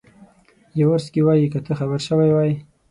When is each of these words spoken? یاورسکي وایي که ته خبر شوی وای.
یاورسکي 0.79 1.21
وایي 1.25 1.47
که 1.53 1.59
ته 1.65 1.71
خبر 1.79 1.99
شوی 2.07 2.29
وای. 2.33 2.51